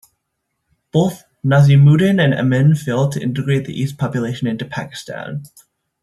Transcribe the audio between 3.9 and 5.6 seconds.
population into Pakistan.